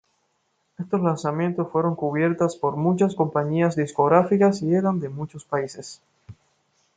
Estos 0.79 0.99
lanzamientos 1.03 1.69
fueron 1.71 1.95
cubiertas 1.95 2.55
por 2.55 2.75
muchas 2.75 3.13
compañías 3.13 3.75
discográficas 3.75 4.63
y 4.63 4.73
eran 4.73 4.99
de 4.99 5.09
muchos 5.09 5.45
países. 5.45 6.01